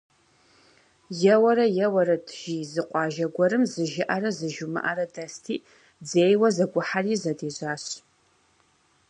[1.33, 5.55] Еуэрэ-еуэрэт, жи, зы къуажэ гуэрым зы Жыӏэрэ зы Жумыӏэрэ дэсти,
[6.03, 7.85] дзейуэ зэгухьэри, зэдежьащ.